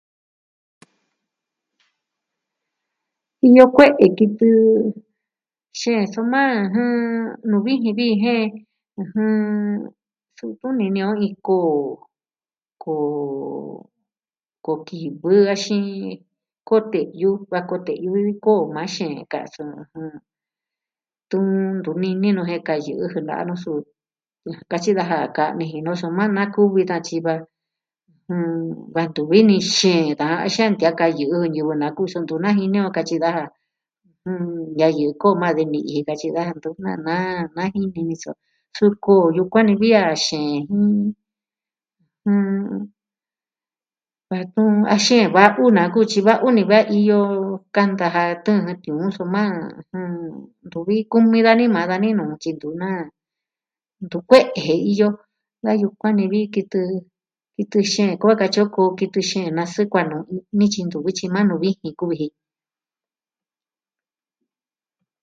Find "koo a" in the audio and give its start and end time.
58.21-58.37